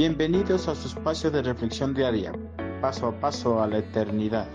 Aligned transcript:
Bienvenidos 0.00 0.66
a 0.66 0.74
su 0.74 0.88
espacio 0.88 1.30
de 1.30 1.42
reflexión 1.42 1.92
diaria, 1.92 2.32
paso 2.80 3.08
a 3.08 3.20
paso 3.20 3.60
a 3.60 3.66
la 3.66 3.80
eternidad. 3.80 4.48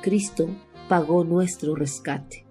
Cristo 0.00 0.48
pagó 0.88 1.22
nuestro 1.22 1.74
rescate. 1.74 2.46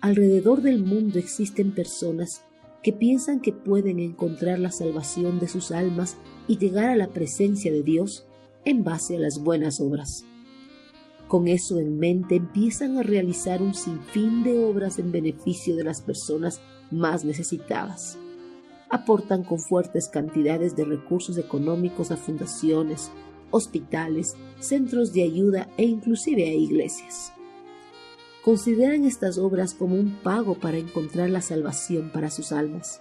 Alrededor 0.00 0.62
del 0.62 0.82
mundo 0.82 1.18
existen 1.18 1.74
personas 1.74 2.42
que 2.82 2.94
piensan 2.94 3.40
que 3.40 3.52
pueden 3.52 3.98
encontrar 3.98 4.60
la 4.60 4.72
salvación 4.72 5.38
de 5.38 5.48
sus 5.48 5.70
almas 5.70 6.16
y 6.48 6.56
llegar 6.56 6.88
a 6.88 6.96
la 6.96 7.08
presencia 7.08 7.70
de 7.70 7.82
Dios 7.82 8.26
en 8.64 8.84
base 8.84 9.18
a 9.18 9.20
las 9.20 9.40
buenas 9.40 9.78
obras. 9.78 10.24
Con 11.28 11.48
eso 11.48 11.78
en 11.78 11.98
mente 11.98 12.36
empiezan 12.36 12.96
a 12.96 13.02
realizar 13.02 13.60
un 13.60 13.74
sinfín 13.74 14.42
de 14.42 14.64
obras 14.64 14.98
en 14.98 15.12
beneficio 15.12 15.76
de 15.76 15.84
las 15.84 16.00
personas 16.00 16.62
más 16.90 17.26
necesitadas. 17.26 18.18
Aportan 18.92 19.42
con 19.42 19.58
fuertes 19.58 20.08
cantidades 20.08 20.76
de 20.76 20.84
recursos 20.84 21.38
económicos 21.38 22.10
a 22.10 22.18
fundaciones, 22.18 23.10
hospitales, 23.50 24.36
centros 24.60 25.14
de 25.14 25.22
ayuda 25.22 25.66
e 25.78 25.84
inclusive 25.84 26.44
a 26.44 26.52
iglesias. 26.52 27.32
Consideran 28.44 29.04
estas 29.06 29.38
obras 29.38 29.72
como 29.72 29.94
un 29.94 30.18
pago 30.22 30.56
para 30.56 30.76
encontrar 30.76 31.30
la 31.30 31.40
salvación 31.40 32.10
para 32.12 32.30
sus 32.30 32.52
almas. 32.52 33.00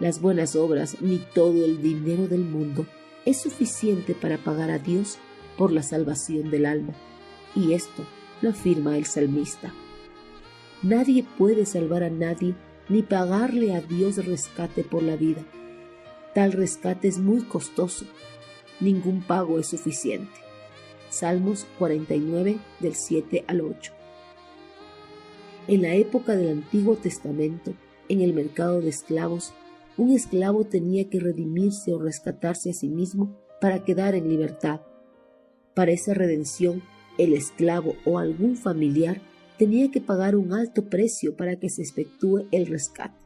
Las 0.00 0.20
buenas 0.20 0.56
obras 0.56 1.00
ni 1.00 1.18
todo 1.18 1.64
el 1.64 1.80
dinero 1.80 2.26
del 2.26 2.42
mundo 2.42 2.84
es 3.24 3.40
suficiente 3.40 4.12
para 4.12 4.38
pagar 4.38 4.70
a 4.70 4.80
Dios 4.80 5.18
por 5.56 5.70
la 5.70 5.84
salvación 5.84 6.50
del 6.50 6.66
alma 6.66 6.94
y 7.54 7.74
esto 7.74 8.04
lo 8.42 8.50
afirma 8.50 8.98
el 8.98 9.06
salmista. 9.06 9.72
Nadie 10.82 11.24
puede 11.38 11.64
salvar 11.64 12.02
a 12.02 12.10
nadie 12.10 12.56
ni 12.88 13.02
pagarle 13.02 13.74
a 13.74 13.80
Dios 13.80 14.24
rescate 14.24 14.84
por 14.84 15.02
la 15.02 15.16
vida. 15.16 15.42
Tal 16.34 16.52
rescate 16.52 17.08
es 17.08 17.18
muy 17.18 17.42
costoso. 17.42 18.04
Ningún 18.80 19.22
pago 19.22 19.58
es 19.58 19.68
suficiente. 19.68 20.40
Salmos 21.08 21.66
49 21.78 22.58
del 22.80 22.94
7 22.94 23.44
al 23.48 23.62
8. 23.62 23.92
En 25.68 25.82
la 25.82 25.94
época 25.94 26.36
del 26.36 26.50
Antiguo 26.50 26.96
Testamento, 26.96 27.72
en 28.08 28.20
el 28.20 28.34
mercado 28.34 28.80
de 28.80 28.90
esclavos, 28.90 29.52
un 29.96 30.12
esclavo 30.12 30.64
tenía 30.64 31.08
que 31.08 31.18
redimirse 31.18 31.92
o 31.92 31.98
rescatarse 31.98 32.70
a 32.70 32.74
sí 32.74 32.88
mismo 32.88 33.36
para 33.60 33.82
quedar 33.82 34.14
en 34.14 34.28
libertad. 34.28 34.82
Para 35.74 35.92
esa 35.92 36.14
redención 36.14 36.82
el 37.18 37.32
esclavo 37.32 37.94
o 38.04 38.18
algún 38.18 38.56
familiar 38.56 39.20
tenía 39.58 39.90
que 39.90 40.00
pagar 40.00 40.36
un 40.36 40.52
alto 40.52 40.84
precio 40.84 41.36
para 41.36 41.56
que 41.56 41.70
se 41.70 41.82
efectúe 41.82 42.46
el 42.50 42.66
rescate. 42.66 43.16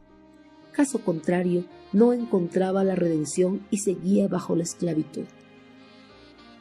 Caso 0.71 0.99
contrario, 0.99 1.65
no 1.91 2.13
encontraba 2.13 2.83
la 2.83 2.95
redención 2.95 3.65
y 3.69 3.79
seguía 3.79 4.27
bajo 4.27 4.55
la 4.55 4.63
esclavitud. 4.63 5.25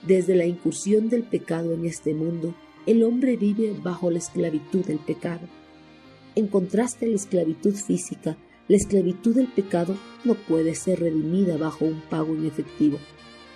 Desde 0.07 0.35
la 0.35 0.47
incursión 0.47 1.09
del 1.09 1.23
pecado 1.23 1.73
en 1.73 1.85
este 1.85 2.15
mundo, 2.15 2.55
el 2.87 3.05
hombre 3.05 3.37
vive 3.37 3.77
bajo 3.83 4.11
la 4.11 4.19
esclavitud 4.19 4.85
del 4.85 4.99
pecado. 4.99 5.47
En 6.35 6.49
contraste 6.49 7.07
a 7.07 7.09
la 7.09 7.17
esclavitud 7.17 7.75
física, 7.75 8.37
la 8.67 8.77
esclavitud 8.77 9.35
del 9.35 9.49
pecado 9.49 9.97
no 10.25 10.35
puede 10.35 10.75
ser 10.75 11.01
redimida 11.01 11.57
bajo 11.57 11.85
un 11.85 12.01
pago 12.09 12.35
en 12.35 12.47
efectivo, 12.47 12.99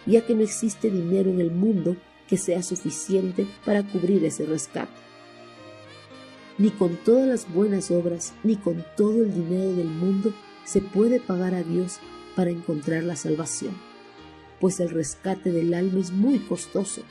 ya 0.07 0.27
que 0.27 0.35
no 0.35 0.43
existe 0.43 0.91
dinero 0.91 1.31
en 1.31 1.41
el 1.41 1.51
mundo 1.51 1.97
que 2.29 2.37
sea 2.37 2.63
suficiente 2.63 3.47
para 3.65 3.83
cubrir 3.83 4.25
ese 4.25 4.45
rescate. 4.45 4.93
Ni 6.57 6.71
con 6.71 6.97
todas 6.97 7.27
las 7.27 7.53
buenas 7.53 7.91
obras, 7.91 8.33
ni 8.45 8.57
con 8.57 8.85
todo 8.97 9.23
el 9.23 9.35
dinero 9.35 9.73
del 9.73 9.89
mundo 9.89 10.33
se 10.65 10.81
puede 10.81 11.21
pagar 11.21 11.55
a 11.55 11.63
Dios 11.63 11.99
para 12.37 12.51
encontrar 12.51 13.03
la 13.03 13.17
salvación, 13.17 13.75
pues 14.61 14.81
el 14.81 14.91
rescate 14.91 15.51
del 15.51 15.75
alma 15.75 16.01
es 16.01 16.13
muy 16.13 16.39
costoso. 16.39 17.03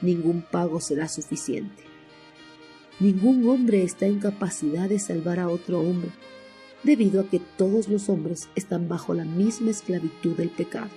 Ningún 0.00 0.42
pago 0.42 0.80
será 0.80 1.08
suficiente. 1.08 1.82
Ningún 3.00 3.48
hombre 3.48 3.82
está 3.82 4.06
en 4.06 4.20
capacidad 4.20 4.88
de 4.88 4.98
salvar 4.98 5.40
a 5.40 5.48
otro 5.48 5.80
hombre, 5.80 6.10
debido 6.82 7.20
a 7.20 7.28
que 7.28 7.40
todos 7.40 7.88
los 7.88 8.08
hombres 8.08 8.48
están 8.54 8.88
bajo 8.88 9.14
la 9.14 9.24
misma 9.24 9.70
esclavitud 9.70 10.36
del 10.36 10.50
pecado. 10.50 10.90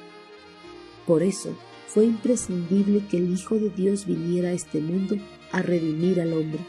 Por 1.08 1.24
eso, 1.24 1.56
fue 1.88 2.06
imprescindible 2.06 3.04
que 3.10 3.18
el 3.18 3.34
Hijo 3.34 3.56
de 3.56 3.70
Dios 3.70 4.06
viniera 4.06 4.50
a 4.50 4.54
este 4.54 4.80
mundo 4.80 5.18
a 5.52 5.62
redimir 5.62 6.22
al 6.22 6.34
hombre. 6.34 6.60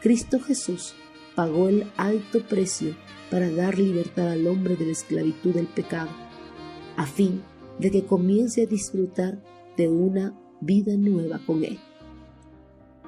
Cristo 0.00 0.40
Jesús 0.40 0.94
pagó 1.34 1.68
el 1.68 1.86
alto 1.98 2.40
precio 2.40 2.96
para 3.30 3.50
dar 3.50 3.78
libertad 3.78 4.30
al 4.30 4.46
hombre 4.46 4.74
de 4.76 4.86
la 4.86 4.92
esclavitud 4.92 5.52
del 5.52 5.66
pecado, 5.66 6.08
a 6.96 7.04
fin 7.04 7.42
de 7.78 7.90
que 7.90 8.06
comience 8.06 8.62
a 8.62 8.66
disfrutar 8.66 9.42
de 9.76 9.88
una 9.88 10.34
vida 10.62 10.96
nueva 10.96 11.38
con 11.46 11.64
Él. 11.64 11.78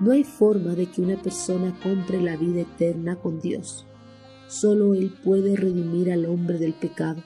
No 0.01 0.13
hay 0.13 0.23
forma 0.23 0.75
de 0.75 0.87
que 0.87 1.01
una 1.01 1.17
persona 1.17 1.75
compre 1.83 2.21
la 2.21 2.37
vida 2.37 2.61
eterna 2.61 3.17
con 3.17 3.41
Dios. 3.41 3.87
Solo 4.49 4.95
Él 4.95 5.15
puede 5.25 5.57
redimir 5.57 6.13
al 6.13 6.27
hombre 6.27 6.59
del 6.59 6.75
pecado. 6.75 7.23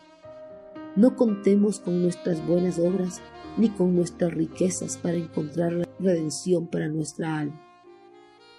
No 0.94 1.16
contemos 1.16 1.80
con 1.80 2.02
nuestras 2.02 2.46
buenas 2.46 2.78
obras 2.78 3.20
ni 3.56 3.70
con 3.70 3.96
nuestras 3.96 4.32
riquezas 4.32 4.96
para 4.96 5.16
encontrar 5.16 5.72
la 5.72 5.88
redención 5.98 6.68
para 6.68 6.88
nuestra 6.88 7.38
alma. 7.38 7.66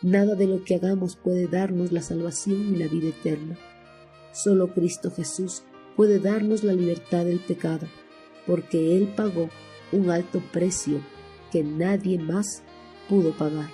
Nada 0.01 0.35
de 0.35 0.45
lo 0.45 0.63
que 0.63 0.75
hagamos 0.75 1.15
puede 1.15 1.47
darnos 1.47 1.91
la 1.91 2.01
salvación 2.01 2.75
y 2.75 2.77
la 2.77 2.87
vida 2.87 3.07
eterna. 3.07 3.57
Solo 4.31 4.73
Cristo 4.73 5.09
Jesús 5.09 5.63
puede 5.95 6.19
darnos 6.19 6.63
la 6.63 6.73
libertad 6.73 7.25
del 7.25 7.39
pecado, 7.39 7.87
porque 8.45 8.95
Él 8.95 9.11
pagó 9.15 9.49
un 9.91 10.11
alto 10.11 10.41
precio 10.51 11.01
que 11.51 11.63
nadie 11.63 12.19
más 12.19 12.61
pudo 13.09 13.31
pagar. 13.35 13.69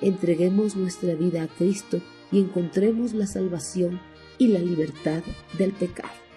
Entreguemos 0.00 0.76
nuestra 0.76 1.14
vida 1.14 1.42
a 1.42 1.48
Cristo 1.48 2.00
y 2.32 2.40
encontremos 2.40 3.12
la 3.12 3.26
salvación 3.26 4.00
y 4.38 4.48
la 4.48 4.60
libertad 4.60 5.22
del 5.58 5.72
pecado. 5.72 6.27